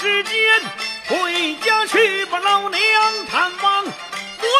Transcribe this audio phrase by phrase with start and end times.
[0.00, 0.32] 时间，
[1.08, 2.80] 回家去把老娘
[3.30, 3.84] 探望。
[3.84, 3.92] 母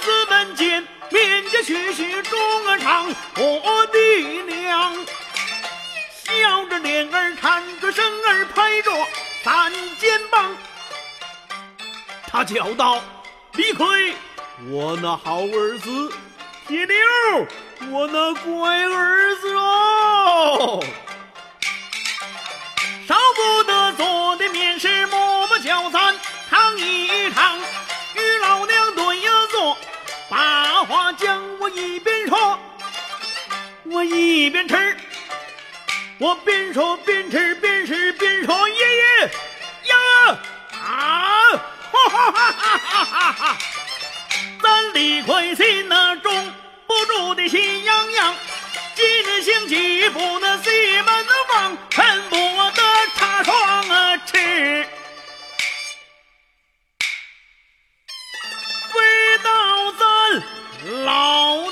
[0.00, 3.98] 子门前，面家许许中儿长，我的
[4.44, 4.94] 娘，
[6.22, 8.92] 笑着脸儿颤着声儿拍着
[9.42, 10.56] 咱肩膀。
[12.28, 13.02] 他叫道
[13.54, 14.14] ：“李逵，
[14.70, 16.12] 我那好儿子；
[16.68, 16.96] 铁牛，
[17.90, 20.80] 我那乖儿子哦。”
[31.74, 32.58] 一边说，
[33.84, 34.96] 我一边吃，
[36.18, 40.38] 我边说边吃边吃边说爷爷呀
[40.72, 41.50] 啊，
[41.92, 43.58] 哈哈哈哈哈哈哈！
[44.62, 46.52] 咱李逵心那中
[46.86, 48.34] 不住的喜洋洋，
[48.94, 50.53] 今日兴起不能。
[60.84, 61.70] 老